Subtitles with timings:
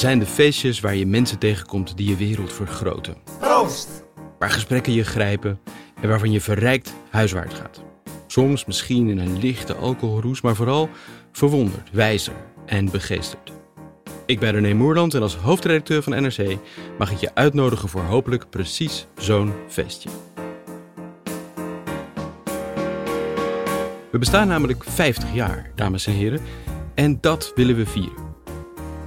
[0.00, 3.14] zijn de feestjes waar je mensen tegenkomt die je wereld vergroten.
[4.38, 5.60] Waar gesprekken je grijpen
[6.00, 7.82] en waarvan je verrijkt huiswaarts gaat.
[8.26, 10.88] Soms misschien in een lichte alcoholroes, maar vooral
[11.32, 12.34] verwonderd, wijzer
[12.66, 13.52] en begeesterd.
[14.26, 16.56] Ik ben René Moerland en als hoofdredacteur van NRC
[16.98, 20.08] mag ik je uitnodigen voor hopelijk precies zo'n feestje.
[24.10, 26.40] We bestaan namelijk 50 jaar, dames en heren,
[26.94, 28.29] en dat willen we vieren.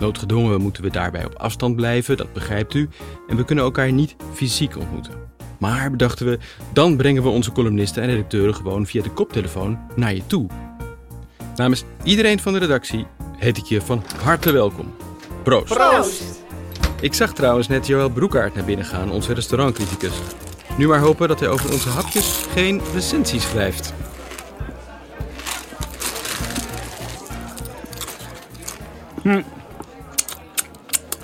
[0.03, 2.89] Noodgedwongen moeten we daarbij op afstand blijven, dat begrijpt u,
[3.27, 5.13] en we kunnen elkaar niet fysiek ontmoeten.
[5.59, 6.39] Maar bedachten we,
[6.73, 10.47] dan brengen we onze columnisten en redacteuren gewoon via de koptelefoon naar je toe.
[11.55, 13.05] Namens iedereen van de redactie
[13.38, 14.94] heet ik je van harte welkom.
[15.44, 16.44] Proost!
[17.02, 20.13] Ik zag trouwens net Joël Broekaert naar binnen gaan, onze restaurantcriticus.
[20.78, 23.94] Nu maar hopen dat hij over onze hapjes geen recensie schrijft.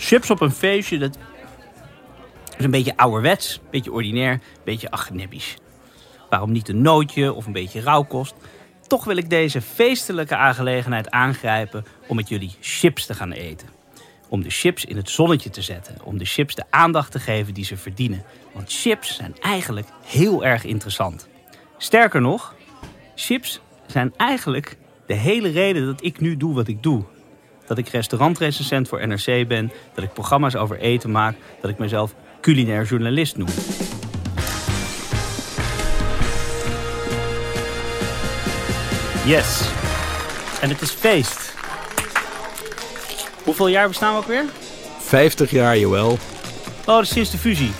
[0.10, 1.18] Chips op een feestje, dat
[2.58, 5.58] is een beetje ouderwets, een beetje ordinair, een beetje agnebisch.
[6.30, 8.36] Waarom niet een nootje of een beetje rauwkost?
[8.88, 13.68] Toch wil ik deze feestelijke aangelegenheid aangrijpen om met jullie chips te gaan eten.
[14.30, 15.96] Om de chips in het zonnetje te zetten.
[16.04, 18.23] Om de chips de aandacht te geven die ze verdienen.
[18.54, 21.28] Want chips zijn eigenlijk heel erg interessant.
[21.78, 22.56] Sterker nog,
[23.16, 27.04] chips zijn eigenlijk de hele reden dat ik nu doe wat ik doe
[27.70, 32.14] dat ik restaurantrecensent voor NRC ben, dat ik programma's over eten maak, dat ik mezelf
[32.42, 33.48] culinair journalist noem.
[39.26, 39.70] Yes.
[40.61, 41.54] En het is feest.
[43.44, 44.45] Hoeveel jaar bestaan we ook weer?
[44.99, 46.11] 50 jaar, Joël.
[46.80, 47.71] Oh, dat is sinds de fusie.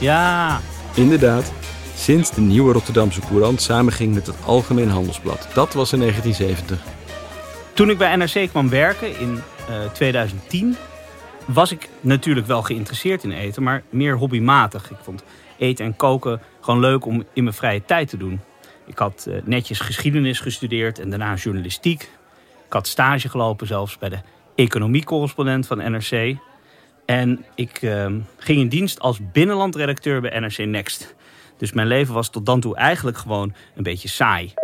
[0.00, 0.60] Ja,
[0.94, 1.52] Inderdaad.
[1.96, 5.48] Sinds de nieuwe Rotterdamse Courant samenging met het Algemeen Handelsblad.
[5.54, 6.95] Dat was in 1970.
[7.76, 10.76] Toen ik bij NRC kwam werken in eh, 2010,
[11.46, 14.90] was ik natuurlijk wel geïnteresseerd in eten, maar meer hobbymatig.
[14.90, 15.24] Ik vond
[15.58, 18.40] eten en koken gewoon leuk om in mijn vrije tijd te doen.
[18.86, 22.02] Ik had eh, netjes geschiedenis gestudeerd en daarna journalistiek.
[22.66, 24.18] Ik had stage gelopen zelfs bij de
[24.54, 26.36] economiecorrespondent van NRC.
[27.06, 28.06] En ik eh,
[28.38, 31.14] ging in dienst als binnenlandredacteur bij NRC Next.
[31.56, 34.54] Dus mijn leven was tot dan toe eigenlijk gewoon een beetje saai.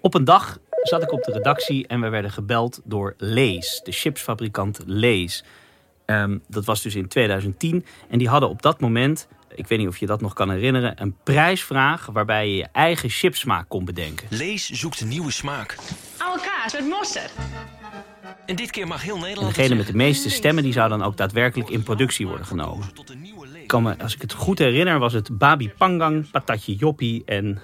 [0.00, 3.92] Op een dag zat ik op de redactie en we werden gebeld door Lees, de
[3.92, 5.44] chipsfabrikant Lees.
[6.06, 9.88] Ehm, dat was dus in 2010 en die hadden op dat moment, ik weet niet
[9.88, 14.26] of je dat nog kan herinneren, een prijsvraag waarbij je je eigen chipsmaak kon bedenken.
[14.30, 15.76] Lees zoekt een nieuwe smaak.
[16.18, 17.32] Oude kaas met mosterd.
[18.46, 20.88] En dit keer mag heel En Nederland degene het met de meeste stemmen die zou
[20.88, 22.88] dan ook daadwerkelijk in productie worden genomen.
[23.54, 27.60] Ik kan me, als ik het goed herinner, was het babi pangang, patatje joppie en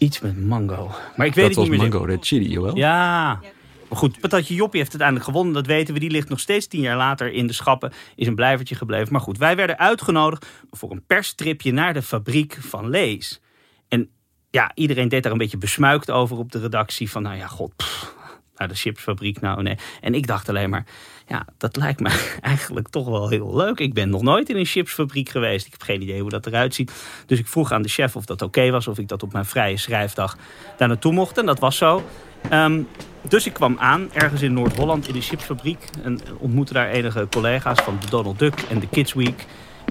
[0.00, 0.90] iets met mango.
[1.16, 1.88] Maar ik weet Dat het was niet meer.
[1.90, 2.76] Mango Red Chili, Joël.
[2.76, 3.40] Ja.
[3.88, 5.54] Maar goed, Patatje Joppie heeft uiteindelijk gewonnen.
[5.54, 6.00] Dat weten we.
[6.00, 7.92] Die ligt nog steeds tien jaar later in de schappen.
[8.14, 9.12] Is een blijvertje gebleven.
[9.12, 13.40] Maar goed, wij werden uitgenodigd voor een perstripje naar de fabriek van Lees.
[13.88, 14.10] En
[14.50, 17.10] ja, iedereen deed daar een beetje besmuikt over op de redactie.
[17.10, 18.14] Van nou ja, god, pff,
[18.56, 19.76] naar de chipsfabriek, nou nee.
[20.00, 20.86] En ik dacht alleen maar,
[21.30, 23.78] ja, dat lijkt me eigenlijk toch wel heel leuk.
[23.78, 25.66] Ik ben nog nooit in een chipsfabriek geweest.
[25.66, 26.92] Ik heb geen idee hoe dat eruit ziet.
[27.26, 28.88] Dus ik vroeg aan de chef of dat oké was.
[28.88, 30.36] Of ik dat op mijn vrije schrijfdag
[30.76, 31.38] daar naartoe mocht.
[31.38, 32.02] En dat was zo.
[32.48, 32.82] Ehm,
[33.28, 35.78] dus ik kwam aan, ergens in Noord-Holland, in de chipsfabriek.
[36.02, 39.46] En ontmoette daar enige collega's van Donald Duck en de Kids Week.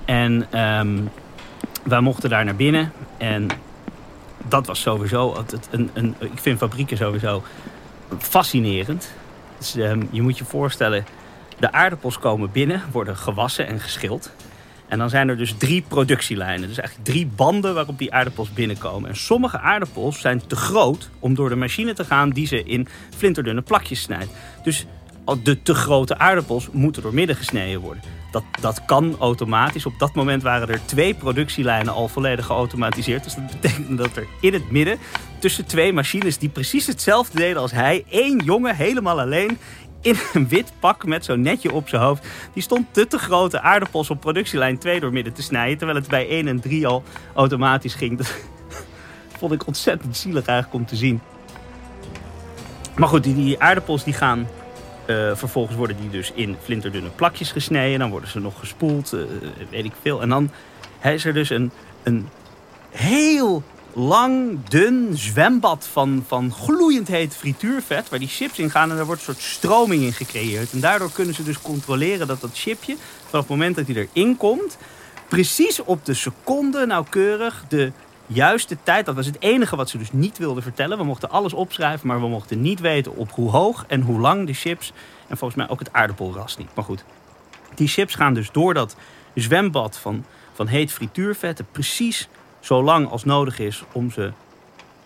[0.05, 0.97] En ehm,
[1.83, 2.91] wij mochten daar naar binnen.
[3.17, 3.47] En
[4.47, 5.43] dat was sowieso...
[5.69, 7.43] een, een, ik vind fabrieken sowieso
[8.17, 9.11] fascinerend.
[9.57, 11.05] Dus, ehm, je moet je voorstellen,
[11.59, 14.31] de aardappels komen binnen, worden gewassen en geschild.
[14.87, 16.67] En dan zijn er dus drie productielijnen.
[16.67, 19.09] Dus eigenlijk drie banden waarop die aardappels binnenkomen.
[19.09, 22.87] En sommige aardappels zijn te groot om door de machine te gaan die ze in
[23.17, 24.31] flinterdunne plakjes snijdt.
[24.63, 24.85] Dus
[25.43, 28.03] de te grote aardappels moeten door midden gesneden worden.
[28.31, 29.85] Dat, dat kan automatisch.
[29.85, 33.23] Op dat moment waren er twee productielijnen al volledig geautomatiseerd.
[33.23, 34.97] Dus dat betekent dat er in het midden,
[35.39, 39.57] tussen twee machines die precies hetzelfde deden als hij, één jongen helemaal alleen
[40.01, 42.27] in een wit pak met zo'n netje op zijn hoofd.
[42.53, 45.77] Die stond te te grote aardappels op productielijn 2 door midden te snijden.
[45.77, 47.03] Terwijl het bij 1 en 3 al
[47.33, 48.17] automatisch ging.
[48.17, 48.35] Dat
[49.39, 51.21] vond ik ontzettend zielig eigenlijk om te zien.
[52.95, 54.47] Maar goed, die, die aardappels die gaan
[55.09, 57.99] Eh, vervolgens worden die dus in flinterdunne plakjes gesneden.
[57.99, 59.19] Dan worden ze nog gespoeld, eh,
[59.69, 60.21] weet ik veel.
[60.21, 60.51] En dan
[61.03, 61.71] is er dus een,
[62.03, 62.29] een
[62.89, 63.63] heel
[63.93, 68.09] lang, dun zwembad van, van gloeiend heet frituurvet...
[68.09, 70.71] waar die chips in gaan en daar wordt een soort stroming in gecreëerd.
[70.71, 72.95] En daardoor kunnen ze dus controleren dat dat chipje...
[73.25, 74.77] vanaf het moment dat hij erin komt...
[75.27, 77.91] precies op de seconde nauwkeurig de
[78.27, 79.05] juiste tijd...
[79.05, 80.97] dat was het enige wat ze dus niet wilden vertellen.
[80.97, 84.47] We mochten alles opschrijven, maar we mochten niet weten op hoe hoog en hoe lang
[84.47, 84.93] de chips...
[85.27, 86.69] en volgens mij ook het aardappelras niet.
[86.75, 87.03] Maar goed,
[87.75, 88.95] die chips gaan dus door dat
[89.33, 91.67] zwembad van, van heet frituurvetten...
[91.71, 92.27] precies
[92.59, 94.31] zo lang als nodig is om ze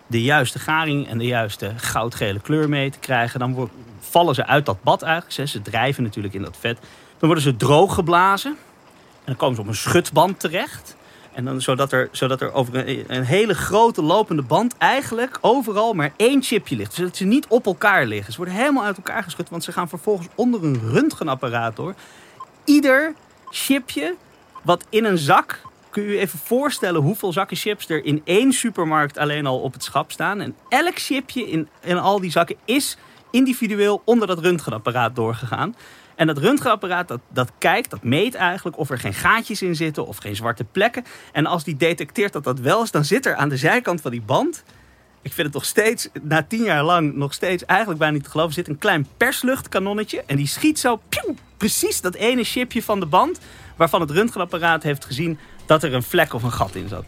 [0.08, 3.40] de juiste garing en de juiste goudgele kleur mee te krijgen.
[3.40, 3.70] Dan
[4.00, 5.50] vallen ze uit dat bad eigenlijk.
[5.50, 6.78] Ze drijven natuurlijk in dat vet.
[7.18, 8.52] Dan worden ze droog geblazen.
[8.52, 10.96] En dan komen ze op een schutband terecht.
[11.34, 15.94] En dan, zodat, er, zodat er over een, een hele grote lopende band eigenlijk overal
[15.94, 16.94] maar één chipje ligt.
[16.94, 18.32] Zodat ze niet op elkaar liggen.
[18.32, 19.50] Ze worden helemaal uit elkaar geschud.
[19.50, 21.96] Want ze gaan vervolgens onder een röntgenapparaat door.
[22.66, 23.14] Ieder
[23.50, 24.16] chipje
[24.62, 25.62] wat in een zak.
[25.94, 29.74] Kun je je even voorstellen hoeveel zakken chips er in één supermarkt alleen al op
[29.74, 30.42] het schap staan.
[30.42, 32.98] En elk chipje in, in al die zakken is
[33.32, 35.76] individueel onder dat röntgenapparaat doorgegaan.
[36.16, 40.08] En dat röntgenapparaat dat, dat kijkt, dat meet eigenlijk of er geen gaatjes in zitten
[40.08, 41.04] of geen zwarte plekken.
[41.32, 44.12] En als die detecteert dat dat wel is, dan zit er aan de zijkant van
[44.12, 44.64] die band
[45.24, 48.30] ik vind het nog steeds, na tien jaar lang, nog steeds eigenlijk bijna niet te
[48.30, 48.54] geloven.
[48.54, 50.24] zit een klein persluchtkanonnetje.
[50.26, 53.40] En die schiet zo pieuw, precies dat ene chipje van de band.
[53.76, 57.06] Waarvan het röntgenapparaat heeft gezien dat er een vlek of een gat in zat.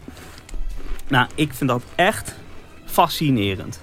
[1.08, 2.34] Nou, ik vind dat echt
[2.84, 3.80] fascinerend.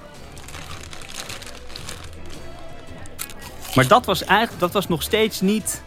[3.75, 5.84] Maar dat was eigenlijk, dat was nog steeds niet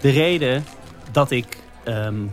[0.00, 0.64] de reden
[1.10, 2.26] dat ik ehm,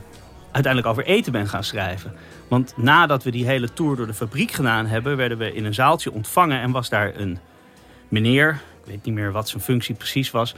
[0.51, 2.15] uiteindelijk over eten ben gaan schrijven.
[2.47, 5.73] Want nadat we die hele tour door de fabriek gedaan hebben, werden we in een
[5.73, 7.39] zaaltje ontvangen en was daar een
[8.07, 8.49] meneer,
[8.81, 10.55] ik weet niet meer wat zijn functie precies was,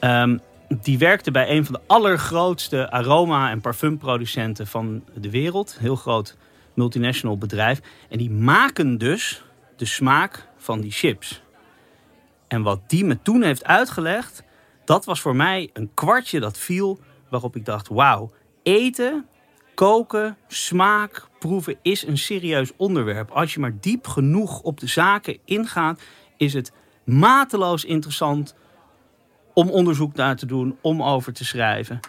[0.00, 0.38] ehm,
[0.68, 5.76] die werkte bij een van de allergrootste aroma- en parfumproducenten van de wereld.
[5.78, 6.36] Heel groot
[6.74, 7.80] multinational bedrijf.
[8.08, 9.44] En die maken dus
[9.76, 11.42] de smaak van die chips.
[12.48, 14.42] En wat die me toen heeft uitgelegd,
[14.84, 18.30] dat was voor mij een kwartje dat viel waarop ik dacht, wauw,
[18.62, 19.26] eten
[19.74, 23.30] koken, smaak, proeven is een serieus onderwerp.
[23.30, 26.00] Als je maar diep genoeg op de zaken ingaat,
[26.36, 26.72] is het
[27.04, 28.54] mateloos interessant
[29.54, 32.00] om onderzoek naar te doen, om over te schrijven.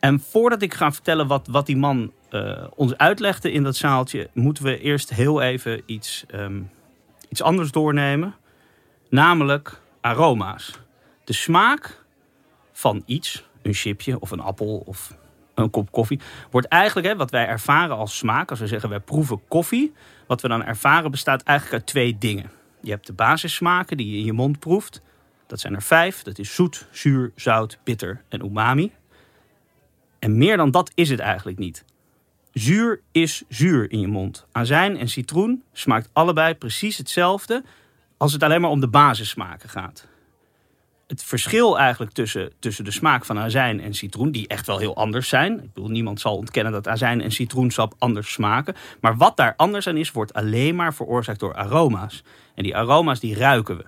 [0.00, 4.28] En voordat ik ga vertellen wat, wat die man eh, ons uitlegde in dat zaaltje,
[4.32, 6.62] moeten we eerst heel even iets, ehm,
[7.28, 8.34] iets anders doornemen.
[9.10, 10.78] Namelijk aroma's.
[11.24, 12.04] De smaak
[12.72, 15.16] van iets, een chipje of een appel of
[15.54, 19.00] een kop koffie, wordt eigenlijk, hè, wat wij ervaren als smaak, als we zeggen wij
[19.00, 19.92] proeven koffie,
[20.26, 22.50] wat we dan ervaren bestaat eigenlijk uit twee dingen.
[22.80, 25.02] Je hebt de basissmaken die je in je mond proeft.
[25.54, 26.22] Dat zijn er vijf.
[26.22, 28.92] Dat is zoet, zuur, zout, bitter en umami.
[30.18, 31.84] En meer dan dat is het eigenlijk niet.
[32.52, 34.46] Zuur is zuur in je mond.
[34.52, 37.64] Azijn en citroen smaakt allebei precies hetzelfde
[38.16, 40.08] als het alleen maar om de basissmaken gaat
[41.06, 44.96] het verschil eigenlijk tussen, tussen de smaak van azijn en citroen, die echt wel heel
[44.96, 45.62] anders zijn.
[45.62, 48.74] Ik bedoel, niemand zal ontkennen dat azijn en citroensap anders smaken.
[49.00, 52.22] Maar wat daar anders aan is, wordt alleen maar veroorzaakt door aroma's.
[52.54, 53.84] En die aroma's die ruiken we.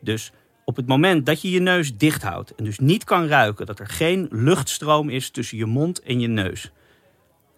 [0.00, 0.32] Dus
[0.66, 3.78] op het moment dat je je neus dicht houdt en dus niet kan ruiken, dat
[3.78, 6.70] er geen luchtstroom is tussen je mond en je neus,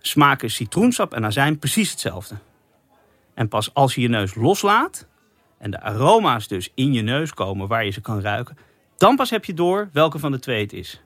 [0.01, 2.35] smaken citroensap en azijn precies hetzelfde.
[3.35, 5.07] En pas als je je neus loslaat
[5.59, 8.57] en de aroma's dus in je neus komen waar je ze kan ruiken,
[8.97, 11.01] dan pas heb je door welke van de twee het is.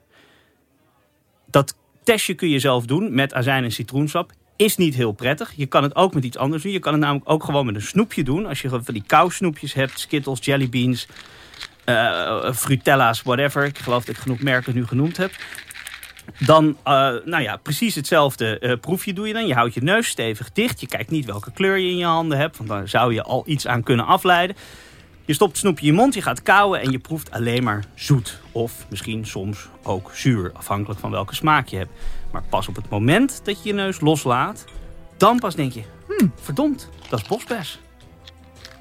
[1.45, 4.31] Dat testje kun je zelf doen met azijn en citroensap.
[4.55, 5.53] Is niet heel prettig.
[5.55, 6.71] Je kan het ook met iets anders doen.
[6.71, 8.45] Je kan het namelijk ook gewoon met een snoepje doen.
[8.45, 11.07] Als je van die kousnoepjes hebt, Skittles, Jellybeans,
[11.85, 13.65] uh, Frutella's, whatever.
[13.65, 15.31] Ik geloof dat ik genoeg merken nu genoemd heb.
[16.39, 16.73] Dan, uh,
[17.25, 19.47] nou ja, precies hetzelfde proefje doe je dan.
[19.47, 20.79] Je houdt je neus stevig dicht.
[20.79, 22.57] Je kijkt niet welke kleur je in je handen hebt.
[22.57, 24.55] Want daar zou je al iets aan kunnen afleiden.
[25.25, 27.83] Je stopt het snoepje in je mond, je gaat kauwen en je proeft alleen maar
[27.95, 28.39] zoet.
[28.51, 31.91] Of misschien soms ook zuur, afhankelijk van welke smaak je hebt.
[32.31, 34.65] Maar pas op het moment dat je je neus loslaat,
[35.17, 35.83] dan pas denk je...
[36.07, 37.79] Hmm, verdomd, dat is bosbes.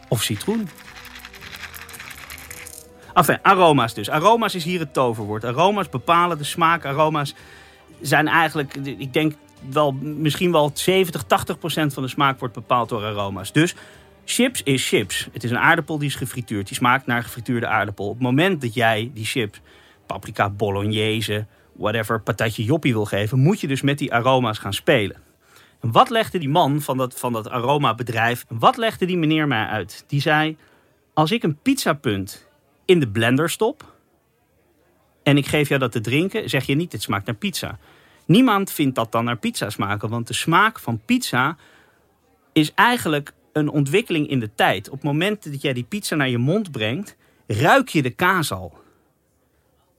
[0.09, 0.69] Of citroen.
[3.14, 4.11] Enfin, aroma's dus.
[4.11, 5.45] Aroma's is hier het toverwoord.
[5.45, 6.85] Aroma's bepalen de smaak.
[6.85, 7.35] Aroma's
[8.00, 9.35] zijn eigenlijk, ik denk
[9.71, 13.52] wel, misschien wel 70, 80 procent van de smaak wordt bepaald door aroma's.
[13.52, 13.75] Dus
[14.25, 15.28] Chips is chips.
[15.33, 16.66] Het is een aardappel die is gefrituurd.
[16.66, 18.07] Die smaakt naar gefrituurde aardappel.
[18.07, 19.61] Op het moment dat jij die chips,
[20.07, 25.16] paprika bolognese, whatever, patatje joppie wil geven, moet je dus met die aroma's gaan spelen.
[25.81, 29.66] En wat legde die man van dat, van dat aromabedrijf, wat legde die meneer mij
[29.66, 30.04] uit?
[30.07, 30.57] Die zei,
[31.14, 32.49] als ik een pizzapunt
[32.85, 33.95] in de blender stop,
[35.23, 37.79] en ik geef jou dat te drinken, zeg je niet, het smaakt naar pizza.
[38.27, 41.57] Niemand vindt dat dan naar pizza smaken, want de smaak van pizza
[42.53, 44.87] is eigenlijk een ontwikkeling in de tijd.
[44.89, 48.53] Op het moment dat jij die pizza naar je mond brengt, ruik je de kaas
[48.53, 48.81] al.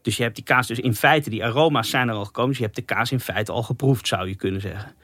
[0.01, 2.49] Dus je hebt die kaas, dus in feite, die aroma's zijn er al gekomen.
[2.49, 4.95] Dus je hebt de kaas in feite al geproefd, zou je kunnen zeggen.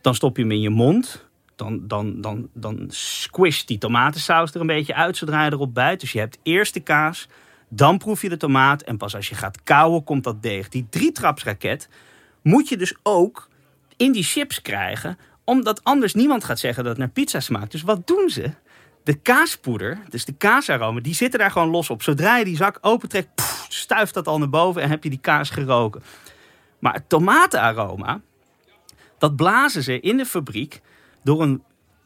[0.00, 1.27] Dan stop je hem in je mond.
[1.58, 6.00] Dan, dan, dan, dan squisht die tomatensaus er een beetje uit zodra je erop bijt.
[6.00, 7.28] Dus je hebt eerst de kaas,
[7.68, 8.82] dan proef je de tomaat.
[8.82, 10.68] En pas als je gaat kauwen, komt dat deeg.
[10.68, 11.88] Die drietrapsraket
[12.42, 13.48] moet je dus ook
[13.96, 15.18] in die chips krijgen.
[15.44, 17.72] Omdat anders niemand gaat zeggen dat het naar pizza smaakt.
[17.72, 18.50] Dus wat doen ze?
[19.04, 22.02] De kaaspoeder, dus de kaasaromen, die zitten daar gewoon los op.
[22.02, 23.28] Zodra je die zak opentrekt,
[23.68, 26.02] stuift dat al naar boven en heb je die kaas geroken.
[26.78, 28.20] Maar het tomatenaroma,
[29.18, 30.80] dat blazen ze in de fabriek
[31.28, 31.62] door een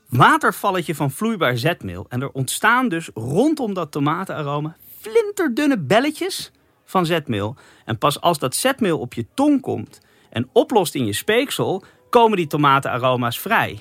[0.09, 2.07] watervalletje van vloeibaar zetmeel.
[2.09, 6.53] En er ontstaan dus rondom dat tomatenaroma flinterdunne belletjes
[6.85, 7.57] van zetmeel.
[7.85, 10.01] En pas als dat zetmeel op je tong komt
[10.31, 13.81] en oplost in je speeksel, komen die tomatenaroma's vrij.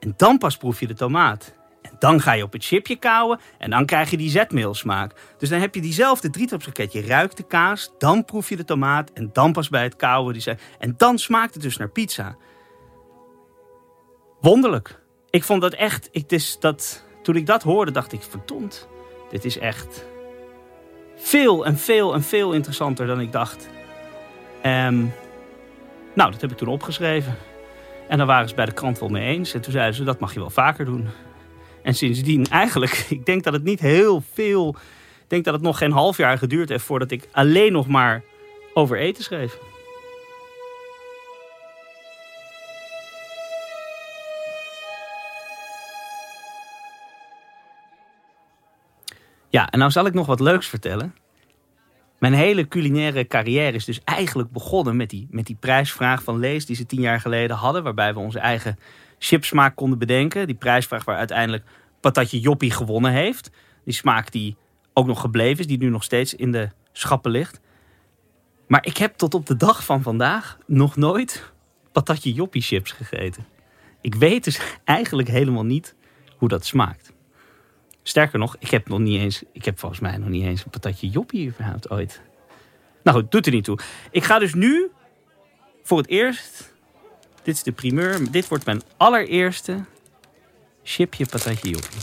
[0.00, 1.54] En dan pas proef je de tomaat.
[1.82, 5.34] En dan ga je op het chipje kauwen en dan krijg je die zetmeelsmaak.
[5.38, 6.92] Dus dan heb je diezelfde drietrapsraket.
[6.92, 10.34] Je ruikt de kaas, dan proef je de tomaat en dan pas bij het kauwen.
[10.34, 12.36] Die en dan smaakt het dus naar pizza.
[14.46, 14.98] Wonderlijk.
[15.30, 16.08] Ik vond dat echt.
[16.12, 18.88] Ik, dus dat, toen ik dat hoorde, dacht ik: verdomd,
[19.30, 20.06] dit is echt
[21.16, 23.68] veel en veel en veel interessanter dan ik dacht.
[24.62, 25.04] Ehm,
[26.14, 27.36] nou, dat heb ik toen opgeschreven.
[28.08, 29.54] En daar waren ze bij de krant wel mee eens.
[29.54, 31.08] En toen zeiden ze: dat mag je wel vaker doen.
[31.82, 34.76] En sindsdien eigenlijk, ik denk dat het niet heel veel.
[35.22, 38.22] Ik denk dat het nog geen half jaar geduurd heeft voordat ik alleen nog maar
[38.74, 39.58] over eten schreef.
[49.56, 51.14] Ja, en nou zal ik nog wat leuks vertellen.
[52.18, 56.66] Mijn hele culinaire carrière is dus eigenlijk begonnen met die, met die prijsvraag van Lees
[56.66, 57.82] die ze tien jaar geleden hadden.
[57.82, 58.78] Waarbij we onze eigen
[59.18, 60.46] chipsmaak konden bedenken.
[60.46, 61.64] Die prijsvraag waar uiteindelijk
[62.00, 63.50] Patatje Joppie gewonnen heeft.
[63.84, 64.56] Die smaak die
[64.92, 67.60] ook nog gebleven is, die nu nog steeds in de schappen ligt.
[68.66, 71.52] Maar ik heb tot op de dag van vandaag nog nooit
[71.92, 73.46] Patatje Joppie chips gegeten.
[74.00, 75.94] Ik weet dus eigenlijk helemaal niet
[76.36, 77.14] hoe dat smaakt.
[78.08, 80.70] Sterker nog, ik heb nog niet eens, ik heb volgens mij nog niet eens een
[80.70, 82.20] patatje joppie überhaupt ooit.
[83.02, 83.78] Nou goed, doet er niet toe.
[84.10, 84.90] Ik ga dus nu
[85.82, 86.72] voor het eerst,
[87.42, 89.84] dit is de primeur, dit wordt mijn allereerste
[90.82, 92.00] chipje patatje joppie.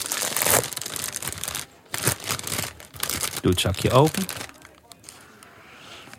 [3.42, 4.24] Doe het zakje open.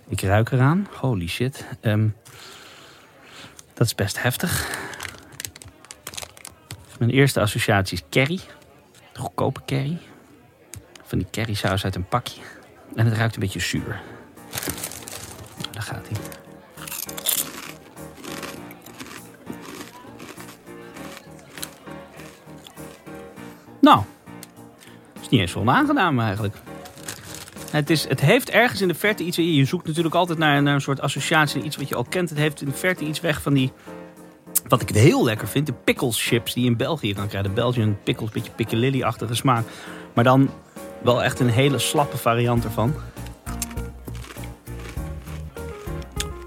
[0.09, 0.88] Ik ruik eraan.
[1.00, 1.64] Holy shit.
[1.81, 2.09] Ehm,
[3.75, 4.79] dat is best heftig.
[6.99, 8.41] Mijn eerste associatie is curry.
[9.14, 9.99] De goedkope curry.
[11.02, 12.40] Van die currysaus uit een pakje.
[12.94, 14.00] En het ruikt een beetje zuur.
[15.71, 16.16] Daar gaat hij.
[23.80, 24.02] Nou,
[25.21, 26.56] is niet eens zo onaangenaam eigenlijk.
[27.71, 29.37] Het, is, het heeft ergens in de verte iets...
[29.37, 32.28] Je zoekt natuurlijk altijd naar, naar een soort associatie, iets wat je al kent.
[32.28, 33.73] Het heeft in de verte iets weg van die...
[34.75, 37.54] Wat ik heel lekker vind, de pickles chips die je in België kan krijgen.
[37.54, 39.64] Belgian pickles, beetje piccalilli-achtige smaak.
[40.14, 40.50] Maar dan
[41.02, 42.95] wel echt een hele slappe variant ervan.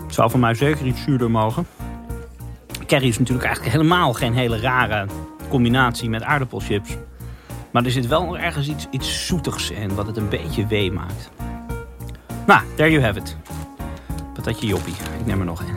[0.08, 1.68] Zou voor mij zeker iets zuurder mogen.
[2.86, 5.06] Curry is natuurlijk eigenlijk helemaal geen hele rare
[5.50, 6.98] combinatie met aardappelchips.
[7.72, 11.30] Maar er zit wel ergens iets, iets zoetigs in, wat het een beetje wee maakt.
[12.48, 13.38] Nou, there you have it.
[14.34, 14.96] Patatje joppie.
[15.20, 15.77] Ik neem er nog een.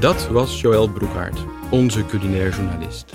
[0.00, 3.14] Dat was Joël Broekhaart, onze culinair journalist.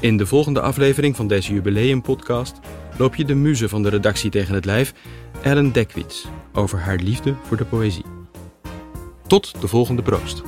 [0.00, 2.58] In de volgende aflevering van deze jubileumpodcast
[2.98, 4.94] loop je de muze van de redactie tegen het lijf,
[5.42, 8.04] Ellen Dekwits, over haar liefde voor de poëzie.
[9.26, 10.42] Tot de volgende proost.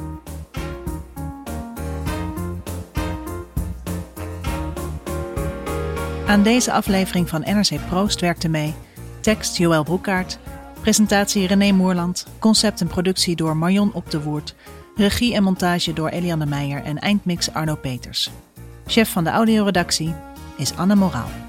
[6.26, 8.74] Aan deze aflevering van NRC Proost werkte mee
[9.20, 10.38] tekst Joël Broekaert,
[10.80, 14.54] presentatie René Moerland, concept en productie door Marion Op de Woerd,
[14.94, 18.30] regie en montage door Eliane Meijer en eindmix Arno Peters.
[18.86, 20.14] Chef van de audioredactie
[20.56, 21.43] is Anne Moraal.